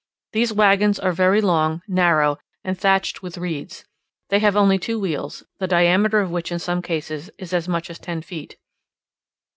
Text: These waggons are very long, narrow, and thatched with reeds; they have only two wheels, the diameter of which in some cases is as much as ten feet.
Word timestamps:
These 0.33 0.51
waggons 0.51 0.97
are 0.97 1.11
very 1.11 1.41
long, 1.41 1.83
narrow, 1.87 2.39
and 2.63 2.75
thatched 2.75 3.21
with 3.21 3.37
reeds; 3.37 3.85
they 4.29 4.39
have 4.39 4.57
only 4.57 4.79
two 4.79 4.99
wheels, 4.99 5.43
the 5.59 5.67
diameter 5.67 6.21
of 6.21 6.31
which 6.31 6.51
in 6.51 6.57
some 6.57 6.81
cases 6.81 7.29
is 7.37 7.53
as 7.53 7.67
much 7.67 7.87
as 7.87 7.99
ten 7.99 8.23
feet. 8.23 8.57